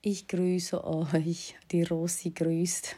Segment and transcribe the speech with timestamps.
[0.00, 1.56] Ich grüße euch.
[1.72, 2.96] Die Rosi grüßt.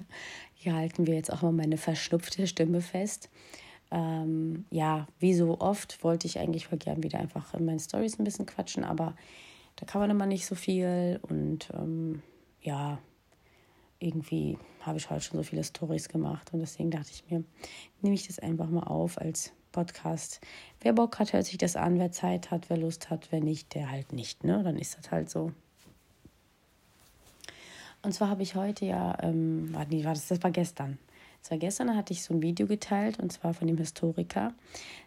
[0.52, 3.30] Hier halten wir jetzt auch mal meine verschnupfte Stimme fest.
[3.90, 8.18] Ähm, ja, wie so oft wollte ich eigentlich voll gern wieder einfach in meinen Stories
[8.18, 9.16] ein bisschen quatschen, aber
[9.76, 12.22] da kann man immer nicht so viel und ähm,
[12.60, 12.98] ja,
[13.98, 17.42] irgendwie habe ich heute schon so viele Stories gemacht und deswegen dachte ich mir,
[18.02, 20.40] nehme ich das einfach mal auf als Podcast.
[20.82, 23.74] Wer Bock hat, hört sich das an, wer Zeit hat, wer Lust hat, wer nicht,
[23.74, 24.62] der halt nicht, ne?
[24.62, 25.52] Dann ist das halt so.
[28.02, 30.98] Und zwar habe ich heute ja, ähm, war, nee, war das, das war gestern.
[31.42, 34.52] Das war gestern, hatte ich so ein Video geteilt und zwar von dem Historiker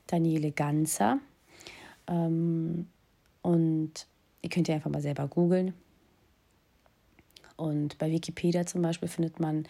[0.07, 1.19] Daniele Ganzer.
[2.07, 2.88] Ähm,
[3.41, 4.07] und
[4.41, 5.73] ihr könnt ja einfach mal selber googeln.
[7.55, 9.67] Und bei Wikipedia zum Beispiel findet man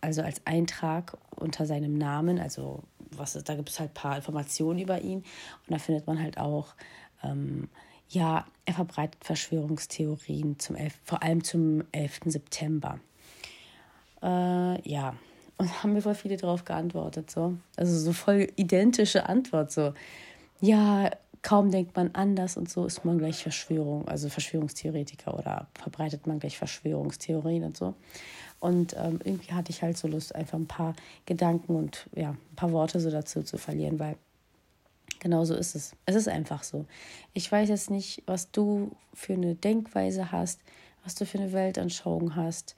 [0.00, 4.78] also als Eintrag unter seinem Namen, also was da gibt es halt ein paar Informationen
[4.78, 5.18] über ihn.
[5.18, 6.74] Und da findet man halt auch,
[7.22, 7.68] ähm,
[8.10, 12.20] ja, er verbreitet Verschwörungstheorien, zum 11, vor allem zum 11.
[12.26, 13.00] September.
[14.22, 15.14] Äh, ja,
[15.56, 17.56] und haben mir voll viele drauf geantwortet, so.
[17.76, 19.94] Also so voll identische Antwort, so.
[20.60, 21.10] Ja,
[21.42, 26.38] kaum denkt man anders und so ist man gleich Verschwörung, also Verschwörungstheoretiker oder verbreitet man
[26.38, 27.94] gleich Verschwörungstheorien und so.
[28.58, 30.94] Und ähm, irgendwie hatte ich halt so Lust, einfach ein paar
[31.24, 34.16] Gedanken und ja, ein paar Worte so dazu zu verlieren, weil
[35.20, 35.94] genau so ist es.
[36.06, 36.86] Es ist einfach so.
[37.32, 40.60] Ich weiß jetzt nicht, was du für eine Denkweise hast,
[41.04, 42.74] was du für eine Weltanschauung hast.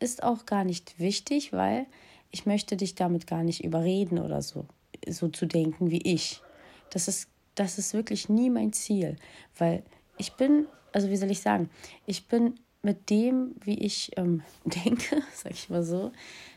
[0.00, 1.86] Ist auch gar nicht wichtig, weil
[2.30, 4.66] ich möchte dich damit gar nicht überreden oder so,
[5.08, 6.42] so zu denken wie ich.
[6.90, 9.16] Das ist das ist wirklich nie mein Ziel,
[9.58, 9.82] weil
[10.18, 11.70] ich bin, also wie soll ich sagen,
[12.06, 16.12] ich bin mit dem, wie ich ähm, denke, sag ich mal so,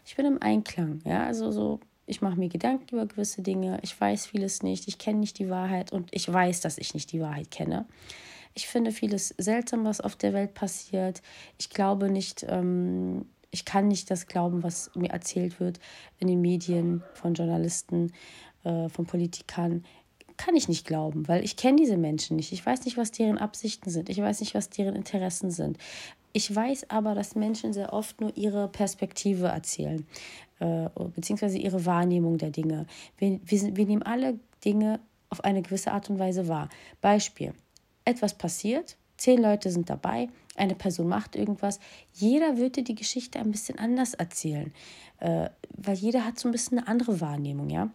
[0.06, 4.00] ich bin im Einklang, ja, also so, ich mache mir Gedanken über gewisse Dinge, ich
[4.00, 7.22] weiß vieles nicht, ich kenne nicht die Wahrheit und ich weiß, dass ich nicht die
[7.22, 7.86] Wahrheit kenne.
[8.54, 11.22] Ich finde vieles seltsam, was auf der Welt passiert.
[11.58, 15.80] Ich glaube nicht, ähm, ich kann nicht das glauben, was mir erzählt wird
[16.20, 18.14] in den Medien von Journalisten,
[18.64, 19.84] äh, von Politikern
[20.38, 22.52] kann ich nicht glauben, weil ich kenne diese Menschen nicht.
[22.52, 24.10] Ich weiß nicht, was deren Absichten sind.
[24.10, 25.78] Ich weiß nicht, was deren Interessen sind.
[26.36, 30.06] Ich weiß aber, dass Menschen sehr oft nur ihre Perspektive erzählen,
[30.60, 32.88] äh, beziehungsweise ihre Wahrnehmung der Dinge.
[33.18, 36.68] Wir, wir, wir nehmen alle Dinge auf eine gewisse Art und Weise wahr.
[37.00, 37.54] Beispiel:
[38.04, 41.80] Etwas passiert, zehn Leute sind dabei, eine Person macht irgendwas.
[42.12, 44.74] Jeder würde die Geschichte ein bisschen anders erzählen,
[45.20, 47.92] äh, weil jeder hat so ein bisschen eine andere Wahrnehmung, ja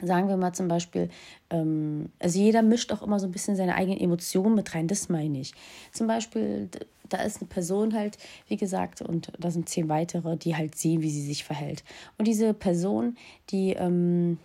[0.00, 1.10] sagen wir mal zum Beispiel,
[1.50, 5.08] ähm, also jeder mischt auch immer so ein bisschen seine eigenen Emotionen mit rein, das
[5.08, 5.52] meine ich.
[5.92, 6.68] Zum Beispiel,
[7.08, 11.02] da ist eine Person halt, wie gesagt, und da sind zehn weitere, die halt sehen,
[11.02, 11.84] wie sie sich verhält.
[12.18, 13.16] Und diese Person,
[13.50, 14.38] die, ähm,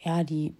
[0.00, 0.54] ja, die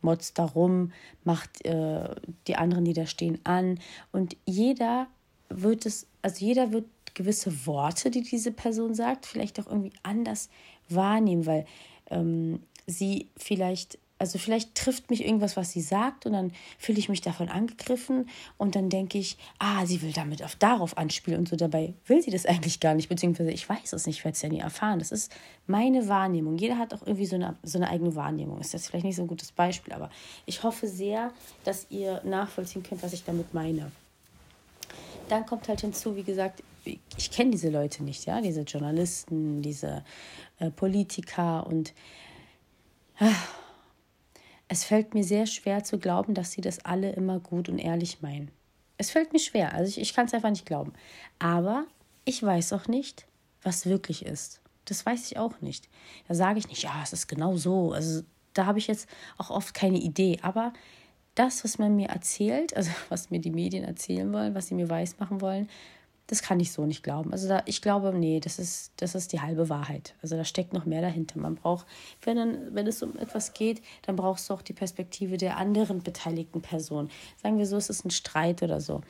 [0.00, 0.92] motzt darum,
[1.24, 2.14] macht äh,
[2.46, 3.80] die anderen, die da stehen, an.
[4.12, 5.08] Und jeder
[5.48, 6.84] wird es, also jeder wird
[7.14, 10.50] gewisse Worte, die diese Person sagt, vielleicht auch irgendwie anders
[10.88, 11.64] wahrnehmen, weil
[12.10, 17.08] ähm, sie vielleicht, also vielleicht trifft mich irgendwas, was sie sagt, und dann fühle ich
[17.08, 18.28] mich davon angegriffen
[18.58, 21.56] und dann denke ich, ah, sie will damit auf darauf anspielen und so.
[21.56, 24.42] Dabei will sie das eigentlich gar nicht, beziehungsweise ich weiß es nicht, ich werde es
[24.42, 24.98] ja nie erfahren.
[24.98, 25.32] Das ist
[25.66, 26.56] meine Wahrnehmung.
[26.58, 28.60] Jeder hat auch irgendwie so eine, so eine eigene Wahrnehmung.
[28.60, 30.10] Ist jetzt vielleicht nicht so ein gutes Beispiel, aber
[30.46, 31.32] ich hoffe sehr,
[31.64, 33.90] dass ihr nachvollziehen könnt, was ich damit meine.
[35.28, 36.62] Dann kommt halt hinzu, wie gesagt,
[37.16, 40.04] ich kenne diese Leute nicht, ja, diese Journalisten, diese
[40.58, 41.92] äh, Politiker und
[44.68, 48.22] es fällt mir sehr schwer zu glauben, dass sie das alle immer gut und ehrlich
[48.22, 48.50] meinen.
[48.96, 50.92] Es fällt mir schwer, also ich, ich kann es einfach nicht glauben.
[51.38, 51.84] Aber
[52.24, 53.26] ich weiß auch nicht,
[53.62, 54.60] was wirklich ist.
[54.84, 55.88] Das weiß ich auch nicht.
[56.28, 57.92] Da sage ich nicht, ja, es ist genau so.
[57.92, 58.22] Also
[58.52, 59.08] da habe ich jetzt
[59.38, 60.38] auch oft keine Idee.
[60.42, 60.72] Aber
[61.34, 64.88] das, was man mir erzählt, also was mir die Medien erzählen wollen, was sie mir
[64.88, 65.68] weismachen wollen,
[66.26, 67.32] das kann ich so nicht glauben.
[67.32, 70.14] Also da, ich glaube, nee, das ist, das ist die halbe Wahrheit.
[70.22, 71.38] Also da steckt noch mehr dahinter.
[71.38, 71.86] Man braucht,
[72.22, 76.02] wenn, dann, wenn es um etwas geht, dann brauchst du auch die Perspektive der anderen
[76.02, 77.10] beteiligten Person.
[77.42, 79.02] Sagen wir so, es ist ein Streit oder so.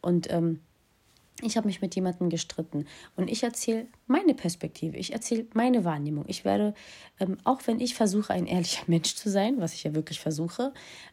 [0.00, 0.60] Und ähm,
[1.42, 2.86] ich habe mich mit jemandem gestritten
[3.16, 6.24] und ich erzähle meine Perspektive, ich erzähle meine Wahrnehmung.
[6.28, 6.74] Ich werde,
[7.18, 10.72] ähm, auch wenn ich versuche, ein ehrlicher Mensch zu sein, was ich ja wirklich versuche,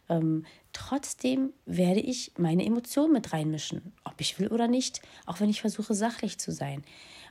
[0.09, 5.49] ähm, trotzdem werde ich meine Emotionen mit reinmischen, ob ich will oder nicht, auch wenn
[5.49, 6.83] ich versuche, sachlich zu sein.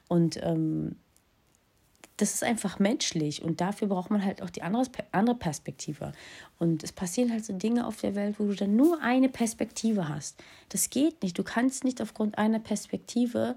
[0.08, 0.96] Und ähm,
[2.16, 6.12] das ist einfach menschlich und dafür braucht man halt auch die andere, Perspektive.
[6.58, 10.08] Und es passieren halt so Dinge auf der Welt, wo du dann nur eine Perspektive
[10.08, 10.42] hast.
[10.70, 11.38] Das geht nicht.
[11.38, 13.56] Du kannst nicht aufgrund einer Perspektive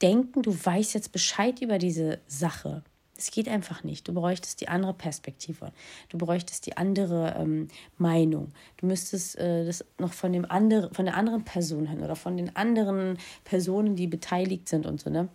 [0.00, 2.82] denken, du weißt jetzt Bescheid über diese Sache.
[3.16, 4.08] Das geht einfach nicht.
[4.08, 5.72] Du bräuchtest die andere Perspektive.
[6.08, 8.52] Du bräuchtest die andere ähm, Meinung.
[8.78, 12.36] Du müsstest äh, das noch von, dem andere, von der anderen Person hören oder von
[12.36, 15.28] den anderen Personen, die beteiligt sind und so, ne?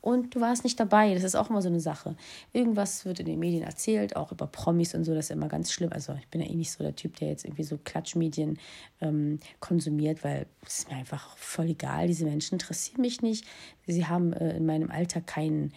[0.00, 1.14] Und du warst nicht dabei.
[1.14, 2.16] Das ist auch immer so eine Sache.
[2.52, 5.14] Irgendwas wird in den Medien erzählt, auch über Promis und so.
[5.14, 5.92] Das ist immer ganz schlimm.
[5.92, 8.58] Also ich bin ja eh nicht so der Typ, der jetzt irgendwie so Klatschmedien
[9.00, 12.06] ähm, konsumiert, weil es ist mir einfach voll egal.
[12.06, 13.44] Diese Menschen interessieren mich nicht.
[13.86, 15.72] Sie haben äh, in meinem Alltag keinen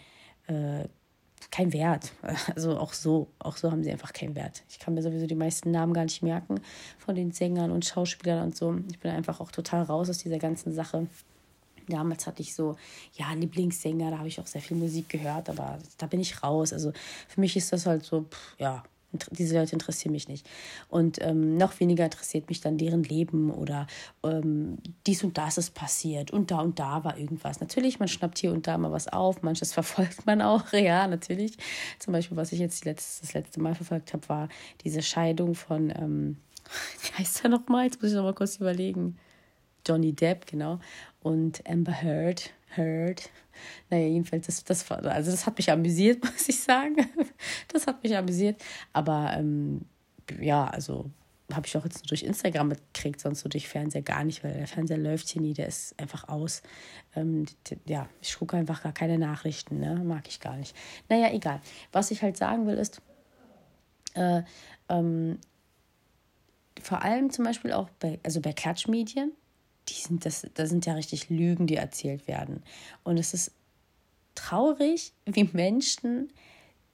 [0.46, 0.88] äh,
[1.50, 2.12] kein Wert.
[2.54, 4.62] Also auch so, auch so haben sie einfach keinen Wert.
[4.68, 6.60] Ich kann mir sowieso die meisten Namen gar nicht merken
[6.98, 8.76] von den Sängern und Schauspielern und so.
[8.90, 11.06] Ich bin einfach auch total raus aus dieser ganzen Sache.
[11.88, 12.76] Damals hatte ich so,
[13.14, 16.72] ja, Lieblingssänger, da habe ich auch sehr viel Musik gehört, aber da bin ich raus.
[16.72, 16.92] Also
[17.28, 18.82] für mich ist das halt so, pff, ja,
[19.30, 20.46] diese Leute interessieren mich nicht.
[20.88, 23.86] Und ähm, noch weniger interessiert mich dann deren Leben oder
[24.22, 27.60] ähm, dies und das ist passiert und da und da war irgendwas.
[27.60, 31.56] Natürlich, man schnappt hier und da mal was auf, manches verfolgt man auch, ja, natürlich.
[31.98, 34.48] Zum Beispiel, was ich jetzt letzte, das letzte Mal verfolgt habe, war
[34.84, 36.36] diese Scheidung von, ähm,
[37.02, 37.84] wie heißt er nochmal?
[37.84, 39.16] Jetzt muss ich nochmal kurz überlegen.
[39.86, 40.80] Johnny Depp, genau
[41.24, 42.52] und Amber Heard.
[42.76, 43.30] Heard.
[43.90, 46.96] Naja, jedenfalls, das, das, also das hat mich amüsiert, muss ich sagen.
[47.68, 48.62] Das hat mich amüsiert.
[48.92, 49.82] Aber ähm,
[50.40, 51.10] ja, also
[51.52, 54.54] habe ich auch jetzt nur durch Instagram mitgekriegt, sonst so durch Fernseher gar nicht, weil
[54.54, 56.62] der Fernseher läuft hier nie, der ist einfach aus.
[57.16, 57.46] Ähm,
[57.86, 60.02] ja, ich gucke einfach gar keine Nachrichten, ne?
[60.04, 60.76] mag ich gar nicht.
[61.08, 61.60] Naja, egal.
[61.92, 63.00] Was ich halt sagen will, ist,
[64.14, 64.42] äh,
[64.88, 65.38] ähm,
[66.82, 69.32] vor allem zum Beispiel auch bei, also bei Klatschmedien,
[69.88, 72.62] die sind das, das sind ja richtig Lügen, die erzählt werden.
[73.02, 73.52] Und es ist
[74.34, 76.32] traurig, wie Menschen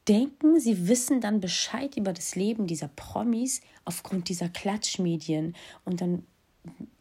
[0.09, 5.55] denken, sie wissen dann Bescheid über das Leben dieser Promis aufgrund dieser Klatschmedien.
[5.85, 6.27] Und dann,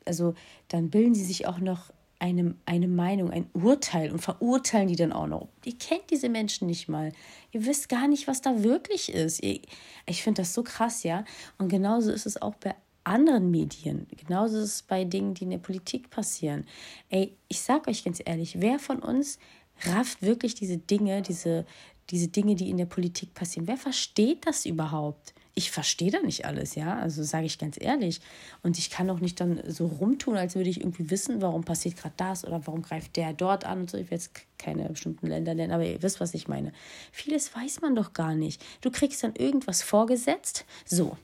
[0.06, 0.36] also,
[0.68, 5.14] dann bilden sie sich auch noch eine, eine Meinung, ein Urteil und verurteilen die dann
[5.14, 5.48] auch noch.
[5.64, 7.14] Ihr kennt diese Menschen nicht mal.
[7.52, 9.42] Ihr wisst gar nicht, was da wirklich ist.
[9.42, 11.24] Ich finde das so krass, ja.
[11.58, 12.76] Und genauso ist es auch bei
[13.10, 14.08] anderen Medien.
[14.16, 16.66] Genauso ist es bei Dingen, die in der Politik passieren.
[17.10, 19.40] Ey, ich sag euch ganz ehrlich, wer von uns
[19.86, 21.66] rafft wirklich diese Dinge, diese,
[22.12, 23.68] diese Dinge, die in der Politik passieren?
[23.68, 25.34] Wer versteht das überhaupt?
[25.56, 28.22] Ich verstehe da nicht alles, ja, also sage ich ganz ehrlich.
[28.62, 31.98] Und ich kann auch nicht dann so rumtun, als würde ich irgendwie wissen, warum passiert
[31.98, 33.98] gerade das oder warum greift der dort an und so.
[33.98, 36.72] Ich will jetzt keine bestimmten Länder nennen, aber ihr wisst, was ich meine.
[37.12, 38.64] Vieles weiß man doch gar nicht.
[38.82, 40.66] Du kriegst dann irgendwas vorgesetzt.
[40.86, 41.18] So,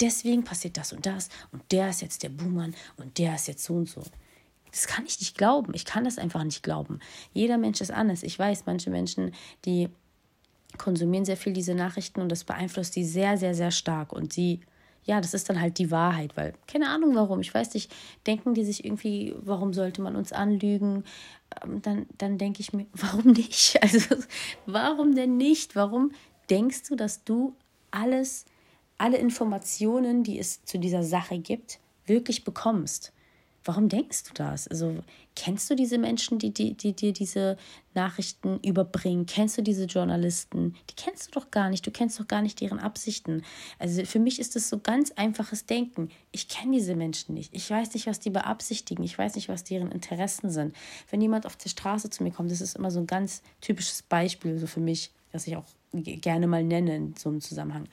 [0.00, 3.64] deswegen passiert das und das und der ist jetzt der Buhmann und der ist jetzt
[3.64, 4.02] so und so.
[4.70, 5.72] Das kann ich nicht glauben.
[5.74, 7.00] Ich kann das einfach nicht glauben.
[7.32, 8.22] Jeder Mensch ist anders.
[8.22, 9.32] Ich weiß, manche Menschen,
[9.64, 9.88] die
[10.76, 14.12] konsumieren sehr viel diese Nachrichten und das beeinflusst die sehr, sehr, sehr stark.
[14.12, 14.60] Und sie,
[15.04, 17.40] ja, das ist dann halt die Wahrheit, weil keine Ahnung warum.
[17.40, 17.90] Ich weiß nicht,
[18.26, 21.04] denken die sich irgendwie, warum sollte man uns anlügen?
[21.62, 23.82] Ähm, dann, dann denke ich mir, warum nicht?
[23.82, 24.16] Also,
[24.66, 25.76] warum denn nicht?
[25.76, 26.12] Warum
[26.50, 27.54] denkst du, dass du
[27.90, 28.44] alles
[28.98, 33.12] alle Informationen, die es zu dieser Sache gibt, wirklich bekommst.
[33.66, 34.68] Warum denkst du das?
[34.68, 35.02] Also
[35.34, 37.56] kennst du diese Menschen, die dir die, die diese
[37.94, 39.26] Nachrichten überbringen?
[39.26, 40.76] Kennst du diese Journalisten?
[40.88, 41.84] Die kennst du doch gar nicht.
[41.84, 43.42] Du kennst doch gar nicht deren Absichten.
[43.80, 46.10] Also für mich ist das so ganz einfaches Denken.
[46.30, 47.52] Ich kenne diese Menschen nicht.
[47.52, 49.02] Ich weiß nicht, was die beabsichtigen.
[49.02, 50.76] Ich weiß nicht, was deren Interessen sind.
[51.10, 54.02] Wenn jemand auf der Straße zu mir kommt, das ist immer so ein ganz typisches
[54.02, 57.88] Beispiel so für mich, das ich auch gerne mal nenne in so einem Zusammenhang.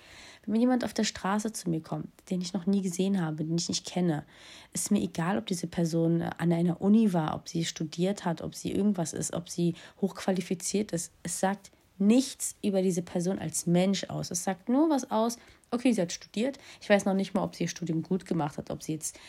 [0.45, 3.57] Wenn jemand auf der Straße zu mir kommt, den ich noch nie gesehen habe, den
[3.57, 4.25] ich nicht kenne,
[4.74, 8.54] ist mir egal, ob diese Person an einer Uni war, ob sie studiert hat, ob
[8.54, 11.13] sie irgendwas ist, ob sie hochqualifiziert ist.
[11.24, 14.32] Es sagt nichts über diese Person als Mensch aus.
[14.32, 15.38] Es sagt nur was aus,
[15.74, 16.58] okay, sie hat studiert.
[16.82, 19.20] Ich weiß noch nicht mal, ob sie ihr Studium gut gemacht hat, ob sie jetzt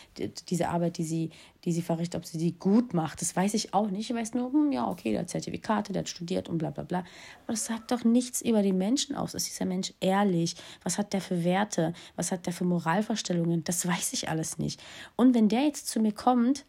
[0.48, 1.30] diese Arbeit, die sie,
[1.64, 3.20] die sie verrichtet, ob sie die gut macht.
[3.20, 4.10] Das weiß ich auch nicht.
[4.10, 6.84] Ich weiß nur, hm, ja, okay, der hat Zertifikate, der hat studiert und bla bla
[6.84, 6.98] bla.
[6.98, 9.34] Aber das sagt doch nichts über den Menschen aus.
[9.34, 10.56] Ist dieser Mensch ehrlich?
[10.82, 11.92] Was hat der für Werte?
[12.16, 13.64] Was hat der für Moralvorstellungen?
[13.64, 14.82] Das weiß ich alles nicht.
[15.16, 16.64] Und wenn der jetzt zu mir kommt,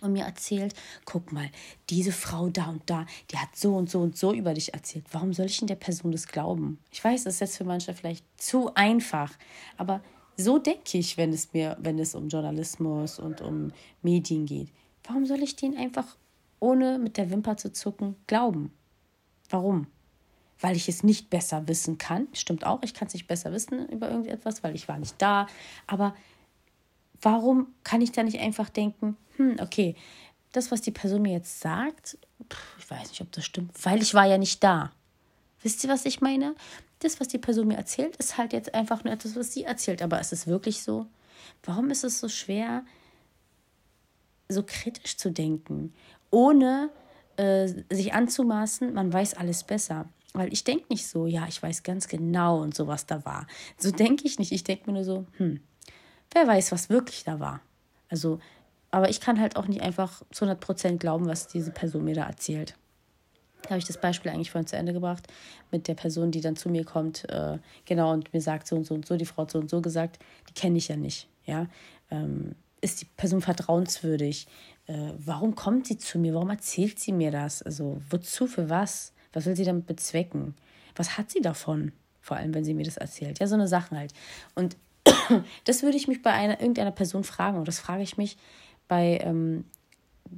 [0.00, 0.74] und mir erzählt,
[1.04, 1.48] guck mal,
[1.90, 5.04] diese Frau da und da, die hat so und so und so über dich erzählt.
[5.12, 6.78] Warum soll ich in der Person das glauben?
[6.90, 9.32] Ich weiß, das ist jetzt für manche vielleicht zu einfach,
[9.76, 10.02] aber
[10.36, 13.72] so denke ich, wenn es mir, wenn es um Journalismus und um
[14.02, 14.68] Medien geht.
[15.04, 16.16] Warum soll ich denen einfach
[16.60, 18.72] ohne mit der Wimper zu zucken glauben?
[19.50, 19.86] Warum?
[20.60, 22.28] Weil ich es nicht besser wissen kann.
[22.32, 25.46] Stimmt auch, ich kann es nicht besser wissen über irgendetwas, weil ich war nicht da.
[25.86, 26.14] Aber
[27.24, 29.96] warum kann ich da nicht einfach denken, hm, okay,
[30.52, 32.16] das, was die Person mir jetzt sagt,
[32.78, 34.92] ich weiß nicht, ob das stimmt, weil ich war ja nicht da.
[35.62, 36.54] Wisst ihr, was ich meine?
[37.00, 40.02] Das, was die Person mir erzählt, ist halt jetzt einfach nur etwas, was sie erzählt.
[40.02, 41.06] Aber ist es wirklich so?
[41.64, 42.84] Warum ist es so schwer,
[44.48, 45.94] so kritisch zu denken,
[46.30, 46.90] ohne
[47.36, 50.06] äh, sich anzumaßen, man weiß alles besser?
[50.34, 53.46] Weil ich denke nicht so, ja, ich weiß ganz genau und so, was da war.
[53.78, 54.52] So denke ich nicht.
[54.52, 55.60] Ich denke mir nur so, hm,
[56.32, 57.60] wer weiß, was wirklich da war.
[58.08, 58.38] Also,
[58.90, 62.26] aber ich kann halt auch nicht einfach zu 100% glauben, was diese Person mir da
[62.26, 62.76] erzählt.
[63.62, 65.26] Da habe ich das Beispiel eigentlich vorhin zu Ende gebracht
[65.70, 68.84] mit der Person, die dann zu mir kommt, äh, genau, und mir sagt, so und
[68.84, 71.28] so und so, die Frau hat so und so gesagt, die kenne ich ja nicht,
[71.46, 71.66] ja.
[72.10, 74.46] Ähm, ist die Person vertrauenswürdig?
[74.86, 76.34] Äh, warum kommt sie zu mir?
[76.34, 77.62] Warum erzählt sie mir das?
[77.62, 79.14] Also, wozu, für was?
[79.32, 80.54] Was will sie damit bezwecken?
[80.94, 81.92] Was hat sie davon?
[82.20, 83.40] Vor allem, wenn sie mir das erzählt.
[83.40, 84.12] Ja, so eine Sachen halt.
[84.54, 84.76] Und
[85.64, 87.58] das würde ich mich bei einer, irgendeiner Person fragen.
[87.58, 88.36] Und das frage ich mich
[88.88, 89.64] bei ähm,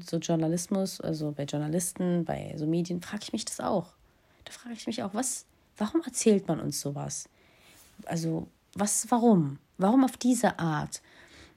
[0.05, 3.95] so Journalismus, also bei Journalisten, bei so Medien, frage ich mich das auch.
[4.45, 5.47] Da frage ich mich auch, was,
[5.77, 7.29] warum erzählt man uns sowas?
[8.05, 9.59] Also, was, warum?
[9.79, 11.03] Warum auf diese Art?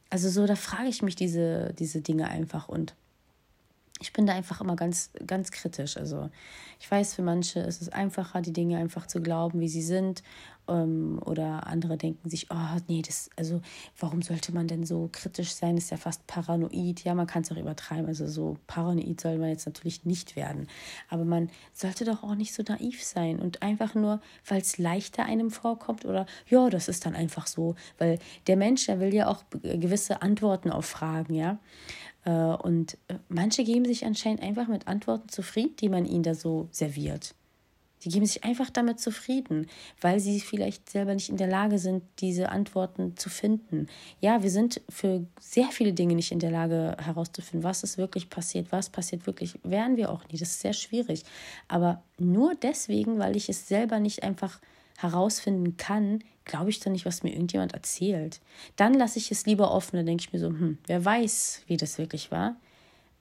[0.10, 2.96] Also so, da frage ich mich diese, diese Dinge einfach und
[4.02, 5.98] ich bin da einfach immer ganz, ganz kritisch.
[5.98, 6.30] Also
[6.80, 10.24] ich weiß, für manche ist es einfacher, die Dinge einfach zu glauben, wie sie sind.
[10.70, 13.62] Ähm, oder andere denken sich, oh nee, das, also
[14.00, 15.76] warum sollte man denn so kritisch sein?
[15.76, 17.04] Das ist ja fast paranoid.
[17.04, 18.06] Ja, man kann es auch übertreiben.
[18.06, 20.68] Also so paranoid soll man jetzt natürlich nicht werden.
[21.10, 25.26] Aber man sollte doch auch nicht so naiv sein und einfach nur, weil es leichter
[25.26, 27.76] einem vorkommt oder ja, das ist dann einfach so.
[27.98, 31.60] Weil der Mensch, der will ja auch gewisse Antworten auf Fragen, ja.
[32.26, 36.34] Äh, und äh, manche geben sich anscheinend einfach mit Antworten zufrieden, die man ihnen da
[36.34, 37.36] so serviert.
[38.04, 39.68] Die geben sich einfach damit zufrieden,
[40.00, 43.88] weil sie vielleicht selber nicht in der Lage sind, diese Antworten zu finden.
[44.22, 48.30] Ja, wir sind für sehr viele Dinge nicht in der Lage herauszufinden, was ist wirklich
[48.30, 50.38] passiert, was passiert wirklich, wären wir auch nie.
[50.38, 51.24] Das ist sehr schwierig.
[51.68, 54.62] Aber nur deswegen, weil ich es selber nicht einfach
[54.98, 58.42] herausfinden kann, glaube ich dann nicht, was mir irgendjemand erzählt.
[58.76, 61.78] Dann lasse ich es lieber offen, dann denke ich mir so, hm, wer weiß, wie
[61.78, 62.56] das wirklich war.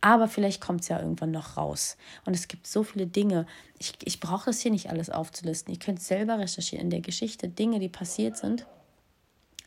[0.01, 1.97] Aber vielleicht kommt es ja irgendwann noch raus.
[2.25, 3.47] Und es gibt so viele Dinge.
[3.79, 5.75] Ich, ich brauche das hier nicht alles aufzulisten.
[5.75, 8.67] Ihr könnt selber recherchieren in der Geschichte, Dinge, die passiert sind,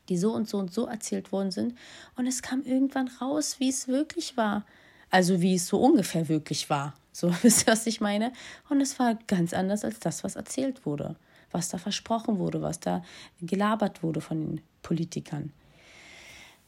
[0.10, 1.78] die so und so und so erzählt worden sind.
[2.16, 4.66] Und es kam irgendwann raus, wie es wirklich war.
[5.10, 6.96] Also wie es so ungefähr wirklich war.
[7.12, 8.32] So wisst ihr, was ich meine?
[8.70, 11.18] Und es war ganz anders als das, was erzählt wurde
[11.52, 13.04] was da versprochen wurde, was da
[13.42, 15.52] gelabert wurde von den Politikern.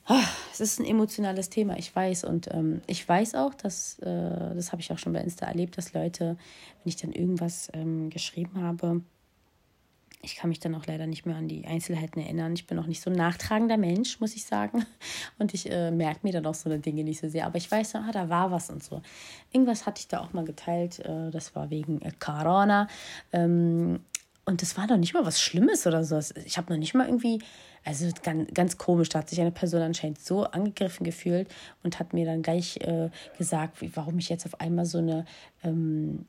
[0.06, 2.26] Ah, es ist ein emotionales Thema, ich weiß.
[2.26, 5.78] Und ähm, ich weiß auch, dass, äh, das habe ich auch schon bei Insta erlebt,
[5.78, 6.38] dass Leute,
[6.84, 9.02] wenn ich dann irgendwas ähm, geschrieben habe,
[10.24, 12.54] ich kann mich dann auch leider nicht mehr an die Einzelheiten erinnern.
[12.54, 14.86] Ich bin auch nicht so ein nachtragender Mensch, muss ich sagen.
[15.38, 17.46] Und ich äh, merke mir dann auch so eine Dinge nicht so sehr.
[17.46, 19.02] Aber ich weiß, ah, da war was und so.
[19.52, 21.00] Irgendwas hatte ich da auch mal geteilt.
[21.00, 22.88] Äh, das war wegen äh, Corona.
[23.34, 24.00] Ähm,
[24.46, 26.20] und das war doch nicht mal was Schlimmes oder so.
[26.46, 27.42] Ich habe noch nicht mal irgendwie,
[27.86, 31.48] also ganz, ganz komisch, da hat sich eine Person anscheinend so angegriffen gefühlt
[31.84, 35.26] und hat mir dann gleich äh, gesagt, wie, warum ich jetzt auf einmal so eine
[35.64, 36.26] ähm,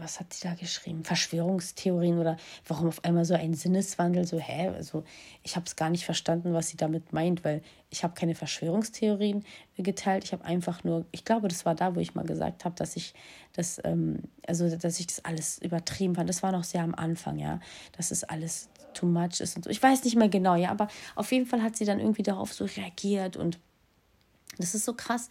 [0.00, 1.04] was hat sie da geschrieben?
[1.04, 4.26] Verschwörungstheorien oder warum auf einmal so ein Sinneswandel?
[4.26, 4.68] So, hä?
[4.68, 5.04] Also,
[5.42, 9.44] ich habe es gar nicht verstanden, was sie damit meint, weil ich habe keine Verschwörungstheorien
[9.76, 10.24] geteilt.
[10.24, 12.96] Ich habe einfach nur, ich glaube, das war da, wo ich mal gesagt habe, dass
[12.96, 13.14] ich
[13.52, 16.28] das, ähm, also, dass ich das alles übertrieben fand.
[16.28, 17.60] Das war noch sehr am Anfang, ja,
[17.96, 19.70] dass es alles too much ist und so.
[19.70, 22.52] Ich weiß nicht mehr genau, ja, aber auf jeden Fall hat sie dann irgendwie darauf
[22.52, 23.58] so reagiert und
[24.58, 25.28] das ist so krass.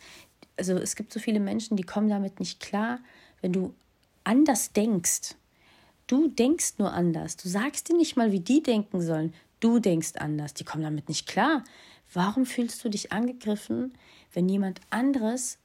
[0.58, 3.00] Also, es gibt so viele Menschen, die kommen damit nicht klar,
[3.42, 3.74] wenn du
[4.30, 5.36] anders denkst.
[6.06, 7.36] Du denkst nur anders.
[7.36, 9.34] Du sagst dir nicht mal, wie die denken sollen.
[9.60, 10.54] Du denkst anders.
[10.54, 11.64] Die kommen damit nicht klar.
[12.14, 13.92] Warum fühlst du dich angegriffen,
[14.32, 15.58] wenn jemand anderes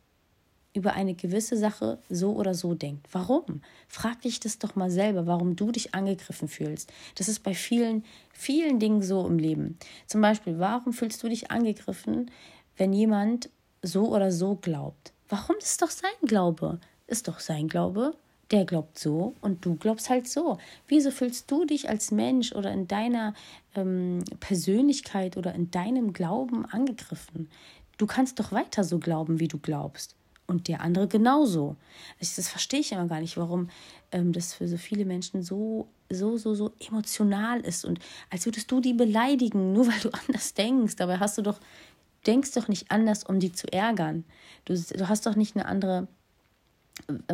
[0.72, 3.06] über eine gewisse Sache so oder so denkt?
[3.12, 3.60] Warum?
[3.86, 6.90] Frag dich das doch mal selber, warum du dich angegriffen fühlst.
[7.16, 8.02] Das ist bei vielen,
[8.32, 9.78] vielen Dingen so im Leben.
[10.06, 12.30] Zum Beispiel, warum fühlst du dich angegriffen,
[12.78, 13.50] wenn jemand
[13.82, 15.12] so oder so glaubt?
[15.28, 15.56] Warum?
[15.58, 16.80] Ist doch sein Glaube.
[17.06, 18.16] Ist doch sein Glaube
[18.50, 20.58] der glaubt so und du glaubst halt so.
[20.88, 23.34] Wieso fühlst du dich als Mensch oder in deiner
[23.74, 27.48] ähm, Persönlichkeit oder in deinem Glauben angegriffen?
[27.96, 30.14] Du kannst doch weiter so glauben, wie du glaubst.
[30.46, 31.76] Und der andere genauso.
[32.18, 33.70] Das verstehe ich immer gar nicht, warum
[34.12, 37.86] ähm, das für so viele Menschen so, so, so, so emotional ist.
[37.86, 37.98] Und
[38.28, 40.96] als würdest du die beleidigen, nur weil du anders denkst.
[40.96, 41.60] Dabei hast du doch,
[42.26, 44.24] denkst doch nicht anders, um die zu ärgern.
[44.66, 46.08] Du, du hast doch nicht eine andere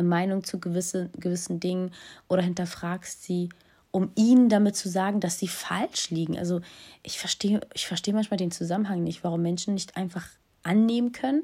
[0.01, 1.91] Meinung zu gewisse, gewissen Dingen
[2.27, 3.49] oder hinterfragst sie,
[3.91, 6.37] um ihnen damit zu sagen, dass sie falsch liegen.
[6.37, 6.61] Also
[7.03, 10.27] ich verstehe, ich verstehe manchmal den Zusammenhang nicht, warum Menschen nicht einfach
[10.63, 11.43] annehmen können,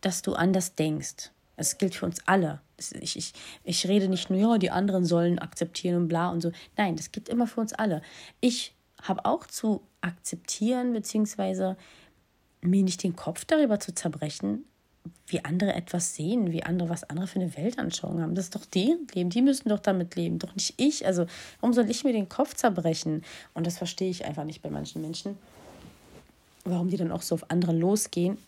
[0.00, 1.30] dass du anders denkst.
[1.56, 2.60] Es gilt für uns alle.
[3.00, 3.32] Ich, ich,
[3.64, 6.52] ich rede nicht nur, ja, die anderen sollen akzeptieren und bla und so.
[6.78, 8.00] Nein, das gilt immer für uns alle.
[8.40, 11.76] Ich habe auch zu akzeptieren, beziehungsweise
[12.62, 14.64] mir nicht den Kopf darüber zu zerbrechen,
[15.26, 18.34] wie andere etwas sehen, wie andere, was andere für eine Weltanschauung haben.
[18.34, 19.30] Das ist doch deren Leben.
[19.30, 21.06] Die müssen doch damit leben, doch nicht ich.
[21.06, 21.26] Also,
[21.60, 23.22] warum soll ich mir den Kopf zerbrechen?
[23.54, 25.36] Und das verstehe ich einfach nicht bei manchen Menschen.
[26.64, 28.38] Warum die dann auch so auf andere losgehen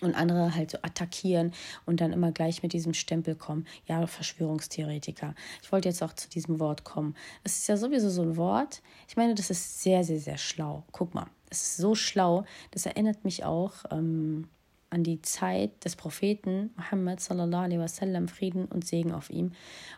[0.00, 1.52] und andere halt so attackieren
[1.86, 3.66] und dann immer gleich mit diesem Stempel kommen.
[3.86, 5.34] Ja, Verschwörungstheoretiker.
[5.62, 7.16] Ich wollte jetzt auch zu diesem Wort kommen.
[7.44, 8.82] Es ist ja sowieso so ein Wort.
[9.08, 10.84] Ich meine, das ist sehr, sehr, sehr schlau.
[10.92, 12.44] Guck mal, es ist so schlau.
[12.70, 14.48] Das erinnert mich auch ähm,
[14.90, 19.52] an die Zeit des Propheten Muhammad sallallahu alaihi wasallam, Frieden und Segen auf ihm.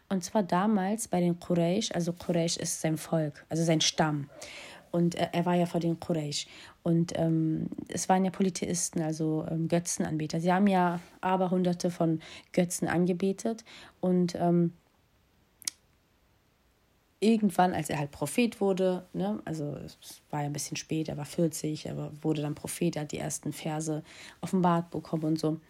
[0.09, 4.29] Und zwar damals bei den Quraysh, also Quraysh ist sein Volk, also sein Stamm.
[4.91, 6.47] Und er, er war ja vor den Quraysh.
[6.83, 10.41] Und ähm, es waren ja Polytheisten, also ähm, Götzenanbeter.
[10.41, 12.21] Sie haben ja aber hunderte von
[12.53, 13.65] Götzen angebetet.
[14.01, 14.73] Und ähm,
[17.21, 21.19] irgendwann, als er halt Prophet wurde, ne, also es war ja ein bisschen spät, er
[21.19, 24.03] war 40, aber wurde dann Prophet, er hat die ersten Verse
[24.41, 25.61] offenbart bekommen und so.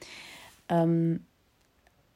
[0.68, 1.24] Ähm,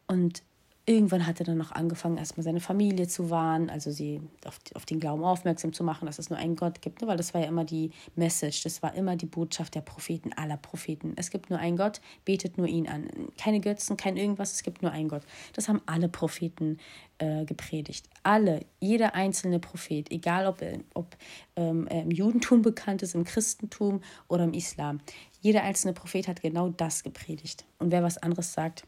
[0.07, 0.43] und
[0.87, 4.85] irgendwann hat er dann noch angefangen, erstmal seine Familie zu warnen, also sie auf, auf
[4.85, 7.09] den Glauben aufmerksam zu machen, dass es nur einen Gott gibt, ne?
[7.09, 10.59] weil das war ja immer die Message, das war immer die Botschaft der Propheten, aller
[10.59, 11.15] Propheten.
[11.17, 13.09] Es gibt nur einen Gott, betet nur ihn an.
[13.39, 15.23] Keine Götzen, kein irgendwas, es gibt nur einen Gott.
[15.55, 16.79] Das haben alle Propheten
[17.19, 18.07] äh, gepredigt.
[18.23, 20.63] Alle, jeder einzelne Prophet, egal ob,
[20.93, 21.17] ob
[21.57, 25.01] ähm, im Judentum bekannt ist, im Christentum oder im Islam.
[25.41, 27.65] Jeder einzelne Prophet hat genau das gepredigt.
[27.79, 28.85] Und wer was anderes sagt,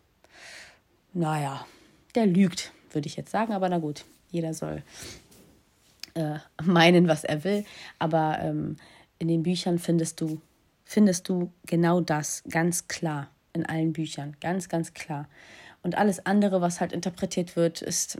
[1.14, 1.64] naja,
[2.16, 3.52] der lügt, würde ich jetzt sagen.
[3.52, 4.82] Aber na gut, jeder soll
[6.14, 7.64] äh, meinen, was er will.
[7.98, 8.76] Aber ähm,
[9.18, 10.40] in den Büchern findest du,
[10.84, 13.28] findest du genau das ganz klar.
[13.52, 15.28] In allen Büchern, ganz, ganz klar.
[15.82, 18.18] Und alles andere, was halt interpretiert wird, ist,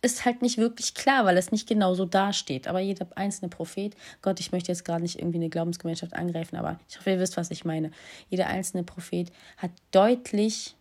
[0.00, 2.68] ist halt nicht wirklich klar, weil es nicht genau so dasteht.
[2.68, 6.80] Aber jeder einzelne Prophet, Gott, ich möchte jetzt gerade nicht irgendwie eine Glaubensgemeinschaft angreifen, aber
[6.88, 7.90] ich hoffe, ihr wisst, was ich meine.
[8.30, 10.74] Jeder einzelne Prophet hat deutlich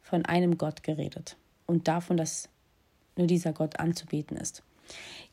[0.00, 1.36] von einem Gott geredet
[1.68, 2.48] und davon, dass
[3.16, 4.62] nur dieser Gott anzubeten ist.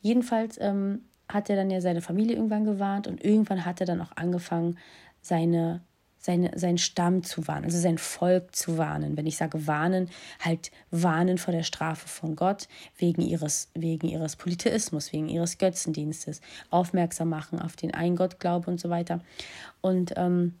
[0.00, 4.00] Jedenfalls ähm, hat er dann ja seine Familie irgendwann gewarnt und irgendwann hat er dann
[4.00, 4.78] auch angefangen,
[5.22, 5.80] seine,
[6.18, 9.16] seine, seinen Stamm zu warnen, also sein Volk zu warnen.
[9.16, 12.68] Wenn ich sage warnen, halt warnen vor der Strafe von Gott
[12.98, 18.90] wegen ihres, wegen ihres Polytheismus, wegen ihres Götzendienstes, aufmerksam machen auf den Eingottglaube und so
[18.90, 19.20] weiter.
[19.80, 20.54] Und ähm,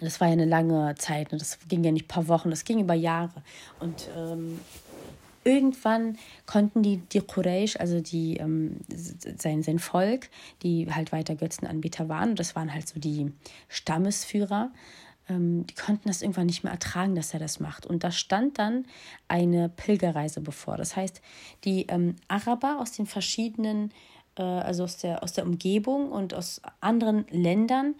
[0.00, 1.38] das war ja eine lange Zeit, ne?
[1.38, 3.42] das ging ja nicht paar Wochen, das ging über Jahre.
[3.80, 4.60] Und ähm,
[5.44, 10.30] irgendwann konnten die, die Quraysh, also die, ähm, sein, sein Volk,
[10.62, 13.32] die halt weiter Götzenanbeter waren, und das waren halt so die
[13.68, 14.72] Stammesführer,
[15.28, 17.86] ähm, die konnten das irgendwann nicht mehr ertragen, dass er das macht.
[17.86, 18.86] Und da stand dann
[19.28, 20.76] eine Pilgerreise bevor.
[20.76, 21.22] Das heißt,
[21.64, 23.90] die ähm, Araber aus den verschiedenen
[24.36, 27.94] äh, also aus der, aus der Umgebung und aus anderen Ländern,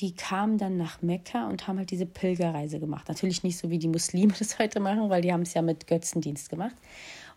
[0.00, 3.08] die kamen dann nach Mekka und haben halt diese Pilgerreise gemacht.
[3.08, 5.86] Natürlich nicht so, wie die Muslime das heute machen, weil die haben es ja mit
[5.86, 6.76] Götzendienst gemacht.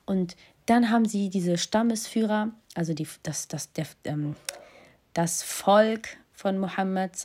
[0.06, 4.36] Und dann haben sie diese Stammesführer, also die, das, das, der, ähm,
[5.14, 7.16] das Volk von Mohammed,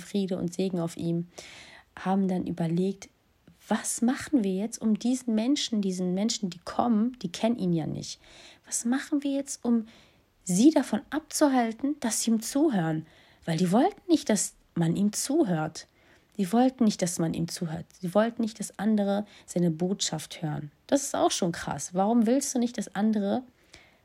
[0.00, 1.28] Friede und Segen auf ihm,
[1.96, 3.08] haben dann überlegt,
[3.68, 7.86] was machen wir jetzt, um diesen Menschen, diesen Menschen, die kommen, die kennen ihn ja
[7.86, 8.20] nicht,
[8.66, 9.86] was machen wir jetzt, um
[10.42, 13.06] sie davon abzuhalten, dass sie ihm zuhören?
[13.44, 15.86] Weil die wollten nicht, dass man ihm zuhört.
[16.36, 17.86] Die wollten nicht, dass man ihm zuhört.
[18.00, 20.72] Sie wollten nicht, dass andere seine Botschaft hören.
[20.86, 21.90] Das ist auch schon krass.
[21.94, 23.44] Warum willst du nicht, dass andere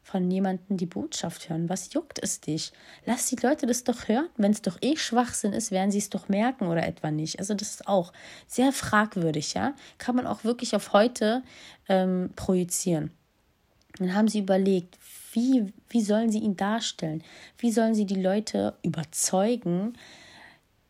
[0.04, 1.70] von jemandem die Botschaft hören?
[1.70, 2.72] Was juckt es dich?
[3.06, 4.30] Lass die Leute das doch hören.
[4.38, 7.40] Wenn es doch eh Schwachsinn ist, werden sie es doch merken oder etwa nicht.
[7.40, 8.14] Also das ist auch
[8.46, 9.74] sehr fragwürdig, ja.
[9.98, 11.42] Kann man auch wirklich auf heute
[11.88, 13.12] ähm, projizieren.
[14.00, 14.98] Dann haben sie überlegt,
[15.34, 17.24] wie, wie sollen sie ihn darstellen?
[17.58, 19.94] Wie sollen sie die Leute überzeugen,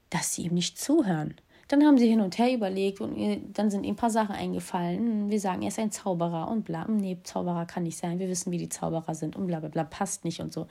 [0.09, 1.35] dass sie ihm nicht zuhören?
[1.67, 5.29] Dann haben sie hin und her überlegt und dann sind ihm ein paar Sachen eingefallen.
[5.29, 6.87] Wir sagen, er ist ein Zauberer und bla.
[6.87, 8.17] Nee, Zauberer kann nicht sein.
[8.17, 9.83] Wir wissen, wie die Zauberer sind und bla bla bla.
[9.83, 10.65] Passt nicht und so.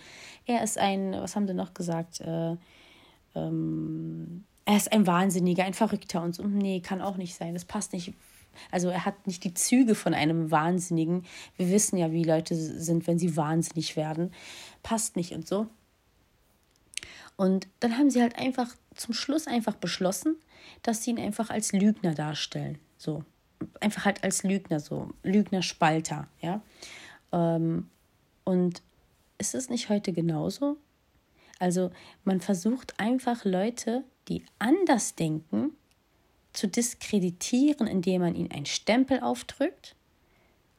[0.45, 2.21] Er ist ein, was haben sie noch gesagt?
[2.21, 2.57] Äh,
[3.37, 6.43] ähm, er ist ein Wahnsinniger, ein Verrückter und so.
[6.43, 7.55] Nee, kann auch nicht sein.
[7.55, 8.13] Das passt nicht.
[8.71, 11.25] Also er hat nicht die Züge von einem Wahnsinnigen.
[11.57, 14.33] Wir wissen ja, wie Leute sind, wenn sie wahnsinnig werden.
[14.83, 15.67] Passt nicht und so.
[17.37, 20.37] Und dann haben sie halt einfach zum Schluss einfach beschlossen,
[20.83, 22.79] dass sie ihn einfach als Lügner darstellen.
[22.97, 23.25] So.
[23.81, 25.11] Einfach halt als Lügner, so.
[25.23, 26.63] Lügner-Spalter, ja.
[27.33, 27.89] Ähm,
[28.45, 28.83] und
[29.39, 30.79] ist es nicht heute genauso?
[31.59, 31.91] Also
[32.25, 35.73] man versucht einfach Leute, die anders denken,
[36.59, 39.95] zu diskreditieren, indem man ihn einen Stempel aufdrückt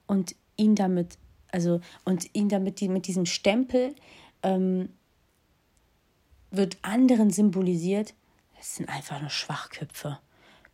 [0.08, 1.18] und ihn damit,
[1.54, 3.96] also und ihn damit mit diesem Stempel
[4.44, 4.90] ähm,
[6.52, 8.14] wird anderen symbolisiert,
[8.58, 10.20] das sind einfach nur Schwachköpfe.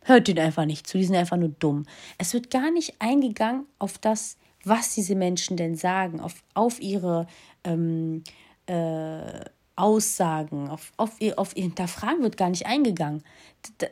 [0.02, 1.86] Hört ihnen einfach nicht zu, die sind einfach nur dumm.
[2.18, 7.28] Es wird gar nicht eingegangen auf das, was diese Menschen denn sagen, auf, auf ihre
[7.62, 8.24] ähm,
[8.66, 9.44] äh,
[9.76, 13.22] Aussagen, auf, auf, ihr, auf ihr Hinterfragen wird gar nicht eingegangen.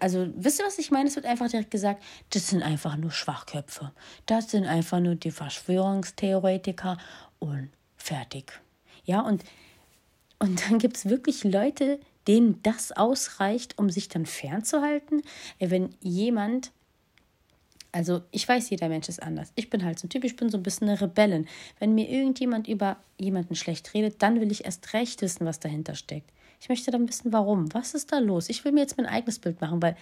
[0.01, 1.09] Also, wisst ihr, was ich meine?
[1.09, 3.93] Es wird einfach direkt gesagt, das sind einfach nur Schwachköpfe.
[4.27, 6.97] Das sind einfach nur die Verschwörungstheoretiker
[7.39, 8.61] und fertig.
[9.05, 9.45] Ja, und,
[10.39, 15.23] und dann gibt es wirklich Leute, denen das ausreicht, um sich dann fernzuhalten.
[15.59, 16.73] Wenn jemand
[17.95, 19.53] also ich weiß, jeder Mensch ist anders.
[19.55, 21.47] Ich bin halt so ein Typ, ich bin so ein bisschen eine Rebellin.
[21.79, 25.95] Wenn mir irgendjemand über jemanden schlecht redet, dann will ich erst recht wissen, was dahinter
[25.95, 26.29] steckt.
[26.61, 27.73] Ich möchte dann wissen, warum.
[27.73, 28.49] Was ist da los?
[28.49, 29.97] Ich will mir jetzt mein eigenes Bild machen, weil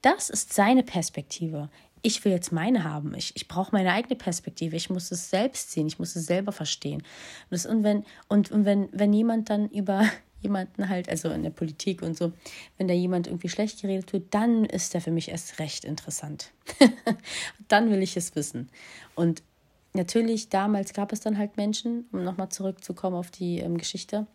[0.00, 1.68] das ist seine Perspektive.
[2.00, 3.14] Ich will jetzt meine haben.
[3.14, 4.76] Ich, ich brauche meine eigene Perspektive.
[4.76, 5.86] Ich muss es selbst sehen.
[5.86, 7.02] Ich muss es selber verstehen.
[7.02, 10.08] Und, das, und, wenn, und, und wenn, wenn jemand dann über
[10.44, 12.32] jemanden halt, also in der Politik und so,
[12.78, 16.52] wenn da jemand irgendwie schlecht geredet wird, dann ist der für mich erst recht interessant.
[17.68, 18.68] dann will ich es wissen.
[19.16, 19.42] Und
[19.94, 24.26] natürlich, damals gab es dann halt Menschen, um nochmal zurückzukommen auf die ähm, Geschichte,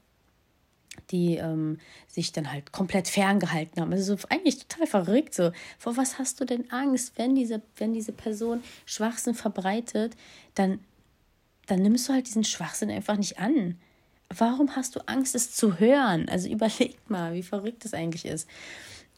[1.12, 3.94] die ähm, sich dann halt komplett ferngehalten haben.
[3.94, 5.34] Also so, eigentlich total verrückt.
[5.34, 10.16] So, vor was hast du denn Angst, wenn diese, wenn diese Person Schwachsinn verbreitet,
[10.56, 10.80] dann,
[11.68, 13.78] dann nimmst du halt diesen Schwachsinn einfach nicht an
[14.36, 16.30] warum hast du Angst, es zu hören?
[16.30, 18.48] Also überleg mal, wie verrückt das eigentlich ist.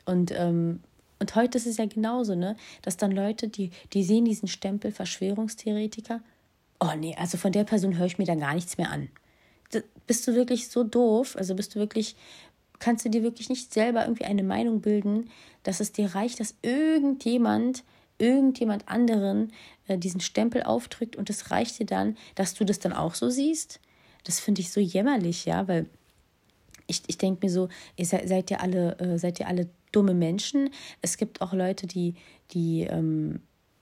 [0.06, 0.82] Und, ähm,
[1.20, 2.56] und heute ist es ja genauso, ne?
[2.82, 6.22] Dass dann Leute, die, die sehen diesen Stempel Verschwörungstheoretiker,
[6.80, 9.10] oh nee, also von der Person höre ich mir dann gar nichts mehr an.
[9.72, 11.36] Da, bist du wirklich so doof?
[11.38, 12.16] Also bist du wirklich,
[12.80, 15.30] kannst du dir wirklich nicht selber irgendwie eine Meinung bilden,
[15.64, 17.84] dass es dir reicht, dass irgendjemand
[18.18, 19.52] irgendjemand anderen
[19.88, 23.30] äh, diesen Stempel aufdrückt und es reicht dir dann, dass du das dann auch so
[23.30, 23.80] siehst?
[24.24, 25.88] Das finde ich so jämmerlich, ja, weil
[26.88, 30.14] ich, ich denke mir so, ihr seid, seid ihr alle, äh, seid ihr alle dumme
[30.14, 30.70] Menschen?
[31.02, 32.16] Es gibt auch Leute, die,
[32.52, 33.40] die, ähm,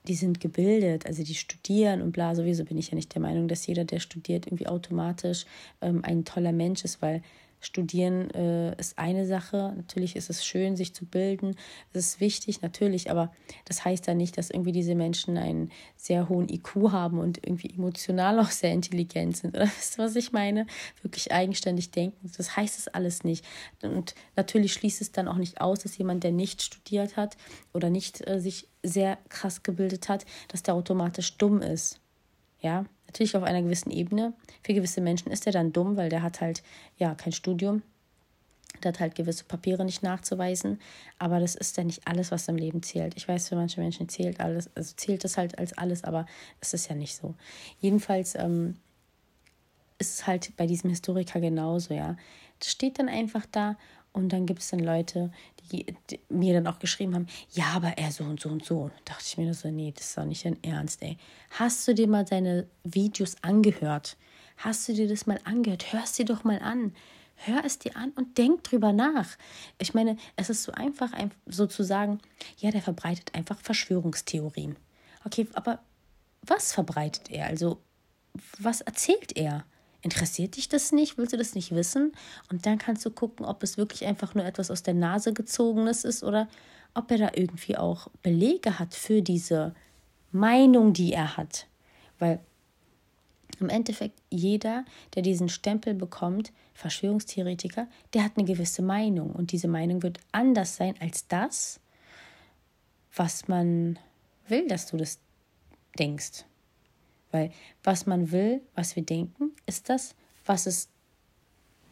[0.08, 3.47] die sind gebildet, also die studieren und bla, sowieso bin ich ja nicht der Meinung,
[3.47, 5.45] dass jeder, der studiert, irgendwie automatisch
[5.82, 7.21] ähm, ein toller Mensch ist, weil
[7.62, 9.74] Studieren äh, ist eine Sache.
[9.76, 11.56] Natürlich ist es schön, sich zu bilden.
[11.91, 13.32] Es ist wichtig, natürlich, aber
[13.65, 17.69] das heißt ja nicht, dass irgendwie diese Menschen einen sehr hohen IQ haben und irgendwie
[17.69, 19.56] emotional auch sehr intelligent sind.
[19.56, 20.67] Oder wisst ihr, was ich meine?
[21.02, 22.32] Wirklich eigenständig denken.
[22.38, 23.45] Das heißt es alles nicht.
[23.82, 27.38] Und natürlich schließt es dann auch nicht aus, dass jemand, der nicht studiert hat
[27.74, 32.00] oder nicht äh, sich sehr krass gebildet hat, dass der automatisch dumm ist.
[32.62, 34.34] Ja, Natürlich auf einer gewissen Ebene.
[34.62, 36.62] Für gewisse Menschen ist er dann dumm, weil der hat halt
[36.98, 37.82] ja kein Studium.
[38.84, 40.80] Der hat halt gewisse Papiere nicht nachzuweisen.
[41.17, 43.17] Aber das ist ja nicht alles, was im Leben zählt.
[43.17, 46.28] Ich weiß, für manche Menschen zählt alles, also zählt das halt als alles, aber
[46.62, 47.34] es ist ja nicht so.
[47.80, 48.76] Jedenfalls ähm,
[49.98, 52.15] ist es halt bei diesem Historiker genauso, ja.
[52.60, 53.76] Das steht dann einfach da
[54.12, 55.32] und dann gibt es dann Leute,
[55.72, 58.89] die, die, mir dann auch geschrieben haben, ja, aber er so und so und so.
[59.06, 61.17] Da dachte ich mir nur so, nee, das ist doch nicht dein Ernst, ey.
[61.52, 64.17] Hast du dir mal seine Videos angehört?
[64.58, 65.93] Hast du dir das mal angehört?
[65.93, 66.93] Hör es dir doch mal an.
[67.36, 69.38] Hör es dir an und denk drüber nach.
[69.78, 71.12] Ich meine, es ist so einfach,
[71.45, 72.19] so zu sagen,
[72.58, 74.76] ja, der verbreitet einfach Verschwörungstheorien.
[75.24, 75.80] Okay, aber
[76.41, 77.45] was verbreitet er?
[77.45, 77.82] Also,
[78.58, 79.65] was erzählt er?
[80.01, 81.17] Interessiert dich das nicht?
[81.17, 82.13] Willst du das nicht wissen?
[82.49, 86.05] Und dann kannst du gucken, ob es wirklich einfach nur etwas aus der Nase gezogenes
[86.05, 86.47] ist oder
[86.93, 89.75] ob er da irgendwie auch Belege hat für diese
[90.31, 91.67] Meinung, die er hat.
[92.17, 92.39] Weil
[93.59, 94.85] im Endeffekt jeder,
[95.15, 99.31] der diesen Stempel bekommt, Verschwörungstheoretiker, der hat eine gewisse Meinung.
[99.31, 101.79] Und diese Meinung wird anders sein als das,
[103.13, 103.99] was man
[104.47, 105.19] will, dass du das
[105.97, 106.45] denkst.
[107.32, 107.52] Weil
[107.84, 110.15] was man will, was wir denken, ist das,
[110.46, 110.89] was es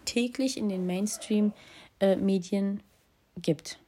[0.05, 3.79] täglich in den Mainstream-Medien äh, gibt.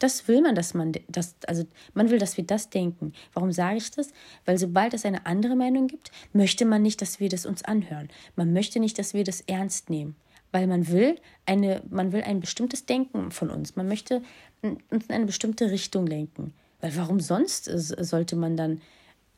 [0.00, 3.12] Das will man, dass man das, also man will, dass wir das denken.
[3.32, 4.10] Warum sage ich das?
[4.44, 8.08] Weil sobald es eine andere Meinung gibt, möchte man nicht, dass wir das uns anhören.
[8.36, 10.14] Man möchte nicht, dass wir das ernst nehmen.
[10.52, 13.76] Weil man will eine, man will ein bestimmtes Denken von uns.
[13.76, 14.22] Man möchte
[14.62, 16.54] uns in eine bestimmte Richtung lenken.
[16.80, 18.80] Weil warum sonst sollte man dann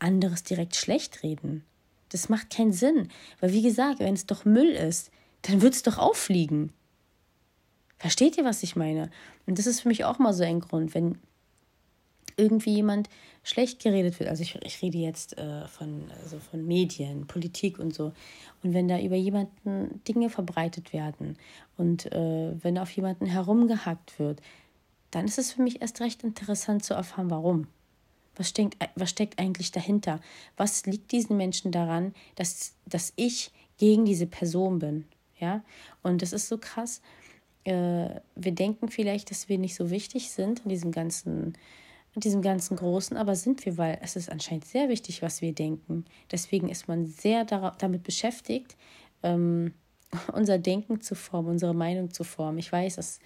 [0.01, 1.65] anderes direkt schlecht reden.
[2.11, 3.09] Das macht keinen Sinn.
[3.41, 5.11] Weil, wie gesagt, wenn es doch Müll ist,
[5.43, 6.73] dann wird es doch auffliegen.
[7.99, 9.11] Versteht ihr, was ich meine?
[9.47, 11.19] Und das ist für mich auch mal so ein Grund, wenn
[12.37, 13.09] irgendwie jemand
[13.43, 14.29] schlecht geredet wird.
[14.29, 18.13] Also ich, ich rede jetzt äh, von, also von Medien, Politik und so.
[18.63, 21.37] Und wenn da über jemanden Dinge verbreitet werden
[21.77, 24.41] und äh, wenn auf jemanden herumgehackt wird,
[25.11, 27.67] dann ist es für mich erst recht interessant zu erfahren, warum.
[28.41, 30.19] Was steckt, was steckt eigentlich dahinter?
[30.57, 35.05] Was liegt diesen Menschen daran, dass, dass ich gegen diese Person bin?
[35.39, 35.63] Ja,
[36.03, 37.03] und das ist so krass.
[37.65, 41.53] Äh, wir denken vielleicht, dass wir nicht so wichtig sind in diesem ganzen
[42.15, 45.53] mit diesem ganzen Großen, aber sind wir, weil es ist anscheinend sehr wichtig, was wir
[45.53, 46.07] denken.
[46.33, 48.75] Deswegen ist man sehr damit beschäftigt,
[49.23, 49.75] ähm,
[50.33, 52.57] unser Denken zu formen, unsere Meinung zu formen.
[52.57, 53.19] Ich weiß, dass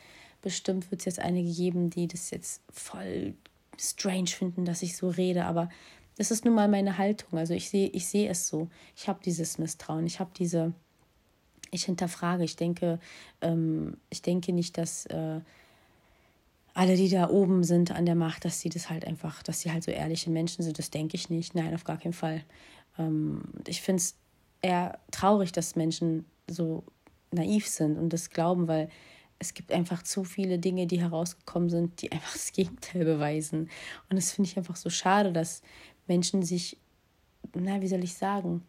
[0.42, 3.34] bestimmt wird es jetzt einige geben, die das jetzt voll
[3.78, 5.68] strange finden, dass ich so rede, aber
[6.16, 7.38] das ist nun mal meine Haltung.
[7.38, 8.68] Also ich sehe, ich sehe es so.
[8.96, 10.72] Ich habe dieses Misstrauen, ich habe diese,
[11.70, 13.00] ich hinterfrage, ich denke,
[13.40, 15.40] ähm, ich denke nicht, dass äh,
[16.72, 19.72] alle, die da oben sind an der Macht, dass sie das halt einfach, dass sie
[19.72, 20.78] halt so ehrliche Menschen sind.
[20.78, 21.54] Das denke ich nicht.
[21.54, 22.44] Nein, auf gar keinen Fall.
[22.98, 24.16] Ähm, ich finde es
[24.62, 26.84] eher traurig, dass Menschen so
[27.30, 28.88] naiv sind und das glauben, weil
[29.38, 33.68] es gibt einfach zu viele Dinge, die herausgekommen sind, die einfach das Gegenteil beweisen.
[34.08, 35.62] Und das finde ich einfach so schade, dass
[36.06, 36.78] Menschen sich,
[37.54, 38.62] na, wie soll ich sagen,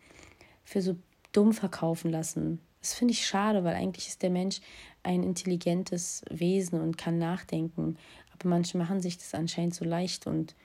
[0.64, 0.96] für so
[1.32, 2.60] dumm verkaufen lassen.
[2.82, 4.62] Das finde ich schade, weil eigentlich ist der Mensch
[5.04, 7.98] ein intelligentes Wesen und kann nachdenken.
[8.34, 10.56] Aber manche machen sich das anscheinend so leicht und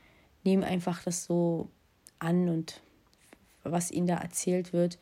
[0.45, 1.69] nehmen einfach das so
[2.19, 2.81] an und
[3.63, 4.99] was ihnen da erzählt wird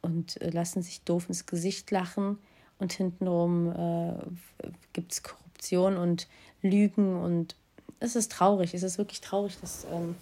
[0.00, 2.38] und äh, lassen sich doof ins Gesicht lachen
[2.78, 6.28] und hintenrum äh, gibt es Korruption und
[6.62, 7.56] Lügen und
[8.00, 10.14] es ist traurig, es ist wirklich traurig, dass, ähm,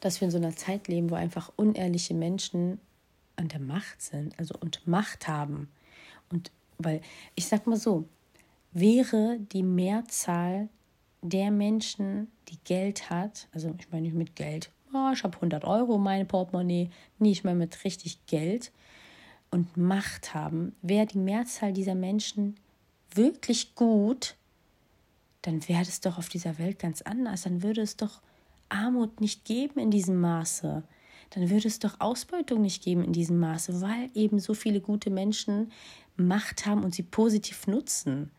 [0.00, 2.80] dass wir in so einer Zeit leben, wo einfach unehrliche Menschen
[3.36, 5.68] an der Macht sind, also und Macht haben.
[6.30, 7.00] Und weil,
[7.34, 8.04] ich sag mal so,
[8.72, 10.68] wäre die Mehrzahl
[11.22, 15.64] der Menschen, die Geld hat, also ich meine nicht mit Geld, oh, ich habe 100
[15.64, 18.72] Euro in meinem Portemonnaie, nicht mal mit richtig Geld,
[19.50, 22.56] und Macht haben, wäre die Mehrzahl dieser Menschen
[23.14, 24.36] wirklich gut,
[25.42, 27.42] dann wäre es doch auf dieser Welt ganz anders.
[27.42, 28.20] Dann würde es doch
[28.68, 30.82] Armut nicht geben in diesem Maße.
[31.30, 35.10] Dann würde es doch Ausbeutung nicht geben in diesem Maße, weil eben so viele gute
[35.10, 35.72] Menschen
[36.16, 38.30] Macht haben und sie positiv nutzen.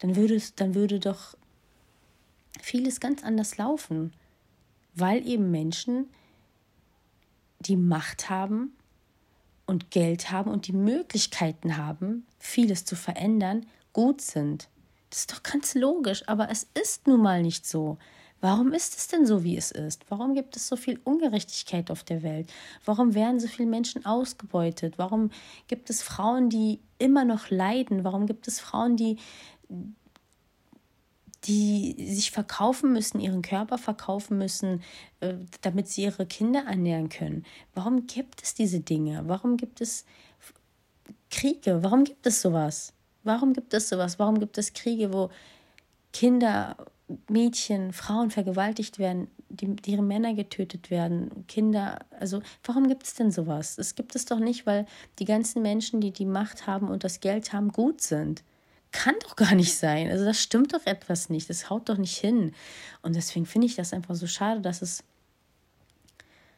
[0.00, 1.36] Dann würde es, dann würde doch
[2.60, 4.12] vieles ganz anders laufen,
[4.94, 6.08] weil eben Menschen
[7.60, 8.72] die Macht haben
[9.70, 14.68] und Geld haben und die Möglichkeiten haben, vieles zu verändern, gut sind.
[15.08, 17.96] Das ist doch ganz logisch, aber es ist nun mal nicht so.
[18.40, 20.10] Warum ist es denn so, wie es ist?
[20.10, 22.50] Warum gibt es so viel Ungerechtigkeit auf der Welt?
[22.84, 24.94] Warum werden so viele Menschen ausgebeutet?
[24.96, 25.30] Warum
[25.68, 28.02] gibt es Frauen, die immer noch leiden?
[28.02, 29.18] Warum gibt es Frauen, die,
[31.50, 34.82] die sich verkaufen müssen, ihren Körper verkaufen müssen,
[35.18, 37.44] äh, damit sie ihre Kinder ernähren können.
[37.74, 39.24] Warum gibt es diese Dinge?
[39.26, 40.04] Warum gibt es
[41.28, 41.82] Kriege?
[41.82, 42.92] Warum gibt es sowas?
[43.24, 44.20] Warum gibt es sowas?
[44.20, 45.30] Warum gibt es Kriege, wo
[46.12, 46.76] Kinder,
[47.28, 53.32] Mädchen, Frauen vergewaltigt werden, die, ihre Männer getötet werden, Kinder, also warum gibt es denn
[53.32, 53.76] sowas?
[53.76, 54.86] Es gibt es doch nicht, weil
[55.18, 58.44] die ganzen Menschen, die die Macht haben und das Geld haben, gut sind
[58.92, 60.10] kann doch gar nicht sein.
[60.10, 61.48] Also das stimmt doch etwas nicht.
[61.48, 62.54] Das haut doch nicht hin.
[63.02, 65.04] Und deswegen finde ich das einfach so schade, dass es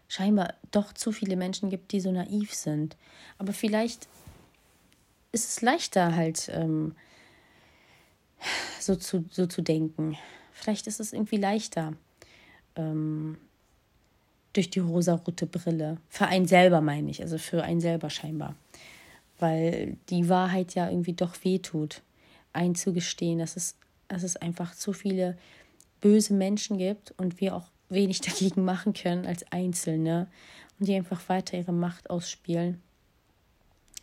[0.09, 2.97] scheinbar doch zu viele Menschen gibt, die so naiv sind.
[3.38, 4.09] Aber vielleicht
[5.33, 6.95] ist es leichter halt ähm,
[8.79, 10.16] so, zu, so zu denken.
[10.53, 11.95] Vielleicht ist es irgendwie leichter
[12.77, 13.38] ähm,
[14.53, 15.99] durch die rosarote Brille.
[16.09, 18.55] Für einen selber meine ich, also für einen selber scheinbar.
[19.38, 22.03] Weil die Wahrheit ja irgendwie doch wehtut
[22.53, 23.77] einzugestehen, dass es,
[24.09, 25.37] dass es einfach zu viele
[26.01, 30.29] böse Menschen gibt und wir auch wenig dagegen machen können als Einzelne
[30.79, 32.83] und die einfach weiter ihre Macht ausspielen,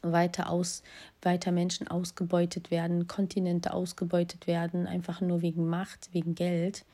[0.02, 0.84] weiter aus,
[1.22, 6.86] weiter Menschen ausgebeutet werden, Kontinente ausgebeutet werden, einfach nur wegen Macht, wegen Geld.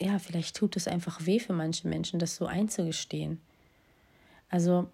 [0.00, 3.40] Ja, vielleicht tut es einfach weh für manche Menschen, das so einzugestehen.
[4.48, 4.88] Also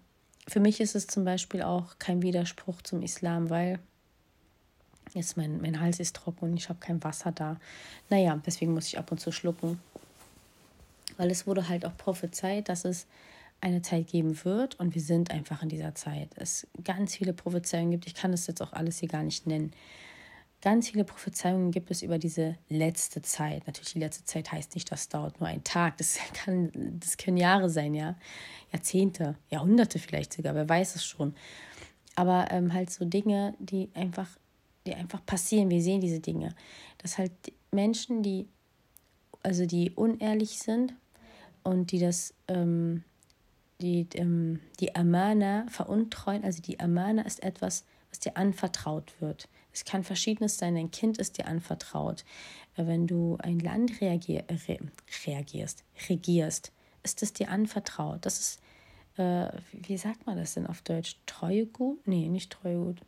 [0.47, 3.79] für mich ist es zum Beispiel auch kein Widerspruch zum Islam, weil
[5.13, 7.57] Jetzt mein, mein Hals ist trocken und ich habe kein Wasser da.
[8.09, 9.79] Naja, deswegen muss ich ab und zu schlucken.
[11.17, 13.07] Weil es wurde halt auch prophezeit, dass es
[13.61, 16.29] eine Zeit geben wird und wir sind einfach in dieser Zeit.
[16.35, 18.05] Es ganz viele Prophezeiungen gibt.
[18.05, 19.71] Ich kann das jetzt auch alles hier gar nicht nennen.
[20.61, 23.67] Ganz viele Prophezeiungen gibt es über diese letzte Zeit.
[23.67, 25.97] Natürlich, die letzte Zeit heißt nicht, das dauert nur ein Tag.
[25.97, 28.15] Das, kann, das können Jahre sein, ja.
[28.71, 31.35] Jahrzehnte, Jahrhunderte vielleicht sogar, wer weiß es schon.
[32.15, 34.27] Aber ähm, halt so Dinge, die einfach
[34.87, 35.69] die einfach passieren.
[35.69, 36.55] Wir sehen diese Dinge.
[36.97, 37.31] Dass halt
[37.71, 38.47] Menschen, die,
[39.43, 40.93] also die unehrlich sind
[41.63, 43.03] und die das, ähm,
[43.81, 49.47] die, ähm, die Amana veruntreuen, also die Amana ist etwas, was dir anvertraut wird.
[49.73, 52.23] Es kann verschiedenes sein, dein Kind ist dir anvertraut.
[52.75, 54.79] Äh, wenn du ein Land reagier, re,
[55.25, 56.71] reagierst, regierst,
[57.03, 58.25] ist es dir anvertraut.
[58.25, 58.61] Das ist,
[59.17, 61.17] äh, wie sagt man das denn auf Deutsch?
[61.25, 62.07] Treuegut?
[62.07, 63.01] Nee, nicht Treuegut.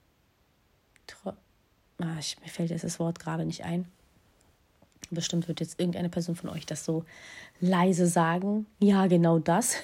[1.08, 1.32] Treu,
[2.00, 3.86] ah, ich, mir fällt jetzt das Wort gerade nicht ein.
[5.12, 7.04] Bestimmt wird jetzt irgendeine Person von euch das so
[7.60, 8.68] leise sagen.
[8.80, 9.76] Ja, genau das.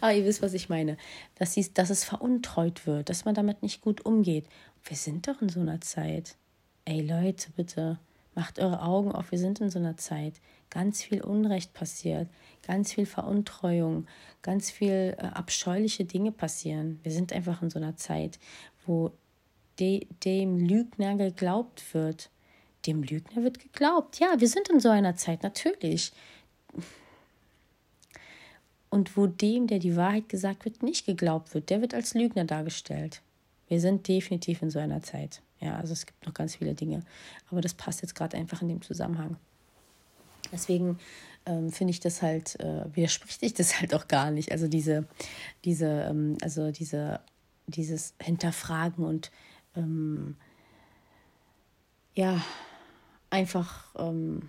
[0.00, 0.96] Aber ihr wisst, was ich meine.
[1.34, 4.46] Dass, sie, dass es veruntreut wird, dass man damit nicht gut umgeht.
[4.84, 6.36] Wir sind doch in so einer Zeit.
[6.84, 7.98] Ey Leute, bitte,
[8.34, 9.30] macht eure Augen auf.
[9.30, 10.34] Wir sind in so einer Zeit.
[10.70, 12.28] Ganz viel Unrecht passiert,
[12.66, 14.06] ganz viel Veruntreuung,
[14.42, 17.00] ganz viel äh, abscheuliche Dinge passieren.
[17.02, 18.38] Wir sind einfach in so einer Zeit,
[18.84, 19.12] wo
[19.78, 22.30] de, dem Lügner geglaubt wird
[22.86, 24.18] dem Lügner wird geglaubt.
[24.18, 26.12] Ja, wir sind in so einer Zeit, natürlich.
[28.90, 32.44] Und wo dem, der die Wahrheit gesagt wird, nicht geglaubt wird, der wird als Lügner
[32.44, 33.20] dargestellt.
[33.68, 35.42] Wir sind definitiv in so einer Zeit.
[35.60, 37.02] Ja, also es gibt noch ganz viele Dinge.
[37.50, 39.36] Aber das passt jetzt gerade einfach in dem Zusammenhang.
[40.52, 40.98] Deswegen
[41.46, 44.52] ähm, finde ich das halt, äh, widerspricht sich das halt auch gar nicht.
[44.52, 45.06] Also diese,
[45.64, 47.20] diese, ähm, also diese,
[47.66, 49.32] dieses Hinterfragen und
[49.76, 50.36] ähm,
[52.14, 52.42] ja,
[53.30, 54.48] einfach, ähm,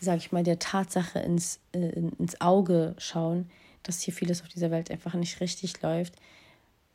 [0.00, 3.50] sage ich mal, der Tatsache ins, äh, ins Auge schauen,
[3.82, 6.14] dass hier vieles auf dieser Welt einfach nicht richtig läuft,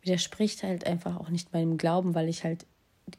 [0.02, 2.66] widerspricht halt einfach auch nicht meinem Glauben, weil ich halt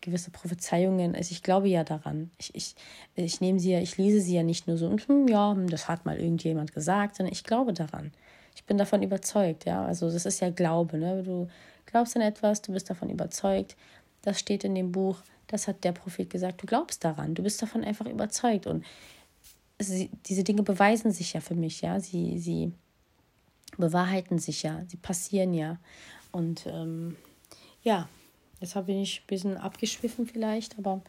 [0.01, 2.31] gewisse Prophezeiungen, also ich glaube ja daran.
[2.39, 2.75] Ich, ich,
[3.15, 5.89] ich nehme sie ja, ich lese sie ja nicht nur so und hm, ja, das
[5.89, 8.13] hat mal irgendjemand gesagt, sondern ich glaube daran.
[8.55, 9.85] Ich bin davon überzeugt, ja.
[9.85, 11.23] Also das ist ja Glaube, ne?
[11.23, 11.49] Du
[11.93, 13.77] glaubst an etwas, du bist davon überzeugt.
[14.23, 15.19] Das steht in dem Buch
[15.53, 18.67] das hat der Prophet gesagt, du glaubst daran, du bist davon einfach überzeugt.
[18.67, 18.85] Und
[19.79, 22.01] sie, diese Dinge beweisen sich ja für mich, ja.
[22.01, 22.73] Sie, sie
[23.77, 25.79] bewahrheiten sich ja, sie passieren ja.
[26.31, 27.17] Und ähm,
[27.83, 28.09] ja,
[28.61, 31.03] jetzt habe ich ein bisschen abgeschwiffen vielleicht, aber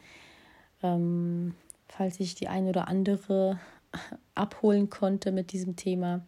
[0.81, 1.55] ähm,
[1.87, 3.61] falls ich die eine oder andere
[4.35, 6.25] abholen konnte mit diesem Thema,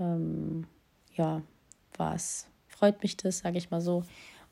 [0.00, 0.66] ähm,
[1.14, 1.42] ja,
[1.98, 2.46] was
[2.78, 4.04] freut mich das, sage ich mal so.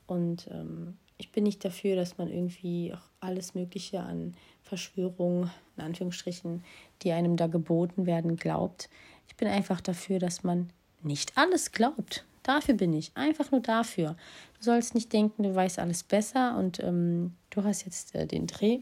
[0.06, 5.84] Und ähm, ich bin nicht dafür, dass man irgendwie auch alles Mögliche an Verschwörungen, in
[5.84, 6.64] Anführungsstrichen,
[7.02, 8.88] die einem da geboten werden, glaubt.
[9.28, 10.70] Ich bin einfach dafür, dass man
[11.02, 12.24] nicht alles glaubt.
[12.42, 13.12] Dafür bin ich.
[13.14, 14.16] Einfach nur dafür.
[14.58, 18.46] Du sollst nicht denken, du weißt alles besser und ähm, du hast jetzt äh, den
[18.46, 18.80] Dreh.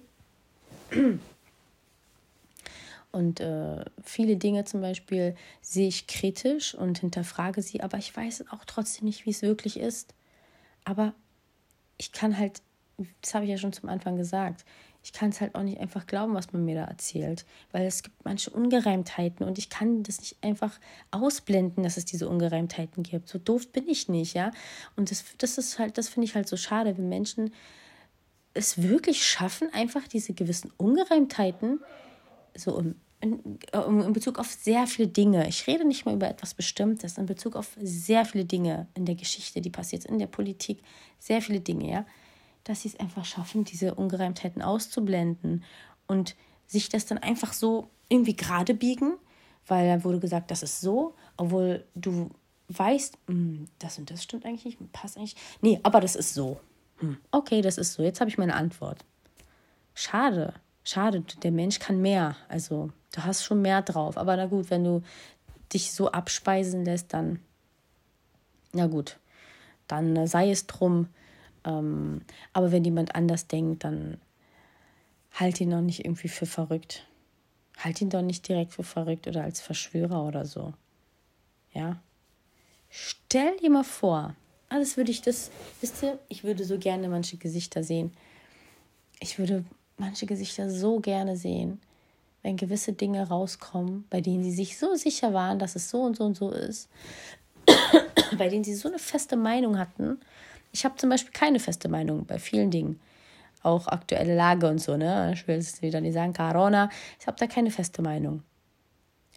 [3.13, 8.47] Und äh, viele Dinge zum Beispiel sehe ich kritisch und hinterfrage sie, aber ich weiß
[8.51, 10.15] auch trotzdem nicht, wie es wirklich ist.
[10.85, 11.13] Aber
[11.99, 12.63] ich kann halt,
[13.21, 14.65] das habe ich ja schon zum Anfang gesagt,
[15.05, 18.03] ich kann es halt auch nicht einfach glauben, was man mir da erzählt, weil es
[18.03, 20.79] gibt manche Ungereimtheiten und ich kann das nicht einfach
[21.11, 23.29] ausblenden, dass es diese Ungereimtheiten gibt.
[23.29, 24.53] So doof bin ich nicht, ja.
[24.97, 27.53] Und das, das ist halt, das finde ich halt so schade, wenn Menschen
[28.55, 31.81] es wirklich schaffen, einfach diese gewissen Ungereimtheiten
[32.55, 35.49] so im in, in, Bezug auf sehr viele Dinge.
[35.49, 39.15] Ich rede nicht mal über etwas Bestimmtes, in Bezug auf sehr viele Dinge in der
[39.15, 40.83] Geschichte, die passiert, in der Politik,
[41.21, 42.07] sehr viele Dinge, ja,
[42.65, 45.63] dass sie es einfach schaffen, diese Ungereimtheiten auszublenden
[46.09, 46.35] und
[46.67, 49.15] sich das dann einfach so irgendwie gerade biegen,
[49.67, 52.31] weil dann wurde gesagt, das ist so, obwohl du
[52.69, 55.37] weißt, hm, das und das stimmt eigentlich nicht, passt eigentlich.
[55.61, 56.59] Nee, aber das ist so.
[56.97, 58.03] Hm, okay, das ist so.
[58.03, 59.05] Jetzt habe ich meine Antwort.
[59.95, 62.37] Schade, schade, der Mensch kann mehr.
[62.49, 64.17] Also du hast schon mehr drauf.
[64.17, 65.03] Aber na gut, wenn du
[65.73, 67.41] dich so abspeisen lässt, dann,
[68.73, 69.19] na gut,
[69.89, 71.09] dann äh, sei es drum.
[71.65, 74.21] Ähm, aber wenn jemand anders denkt, dann
[75.33, 77.07] halt ihn doch nicht irgendwie für verrückt.
[77.79, 80.75] Halt ihn doch nicht direkt für verrückt oder als Verschwörer oder so.
[81.73, 82.01] Ja?
[82.91, 84.35] Stell dir mal vor,
[84.69, 88.13] alles würde ich das, wisst ihr, ich würde so gerne manche Gesichter sehen.
[89.21, 89.65] Ich würde
[90.03, 91.81] manche Gesichter so gerne sehen,
[92.43, 96.17] wenn gewisse Dinge rauskommen, bei denen sie sich so sicher waren, dass es so und
[96.17, 96.89] so und so ist,
[98.37, 100.19] bei denen sie so eine feste Meinung hatten.
[100.73, 102.99] Ich habe zum Beispiel keine feste Meinung bei vielen Dingen.
[103.63, 105.31] Auch aktuelle Lage und so, ne?
[105.35, 106.91] Ich will es wieder nicht sagen, Corona.
[107.21, 108.43] Ich habe da keine feste Meinung.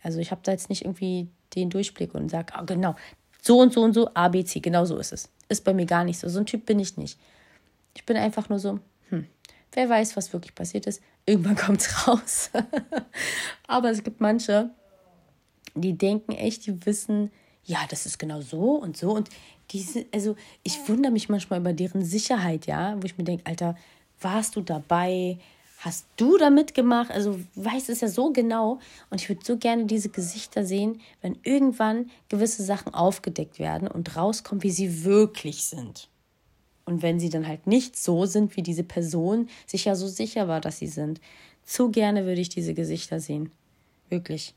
[0.02, 2.96] Also ich habe da jetzt nicht irgendwie den Durchblick und sage, oh, genau,
[3.40, 5.30] so und so und so, A, B, C, genau so ist es.
[5.48, 6.28] Ist bei mir gar nicht so.
[6.28, 7.20] So ein Typ bin ich nicht.
[7.94, 8.80] Ich bin einfach nur so,
[9.76, 11.02] wer weiß, was wirklich passiert ist.
[11.26, 12.50] Irgendwann kommt es raus.
[13.68, 14.72] Aber es gibt manche,
[15.76, 17.32] die denken echt, die wissen,
[17.64, 19.12] ja, das ist genau so und so.
[19.12, 19.30] Und
[19.72, 23.76] diese, also ich wundere mich manchmal über deren Sicherheit, ja, wo ich mir denke, Alter,
[24.22, 25.40] warst du dabei?
[25.80, 27.12] Hast du da mitgemacht?
[27.12, 28.80] Also weiß es ja so genau.
[29.10, 34.16] Und ich würde so gerne diese Gesichter sehen, wenn irgendwann gewisse Sachen aufgedeckt werden und
[34.16, 36.08] rauskommt, wie sie wirklich sind.
[36.86, 40.48] Und wenn sie dann halt nicht so sind, wie diese Person sich ja so sicher
[40.48, 41.20] war, dass sie sind.
[41.66, 43.52] Zu gerne würde ich diese Gesichter sehen.
[44.10, 44.54] Wirklich.